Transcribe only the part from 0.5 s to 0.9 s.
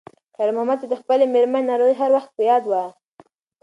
محمد ته